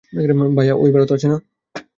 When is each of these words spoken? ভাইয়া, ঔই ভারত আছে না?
ভাইয়া, 0.55 0.73
ঔই 0.75 0.91
ভারত 0.91 1.09
আছে 1.11 1.27
না? 1.27 1.37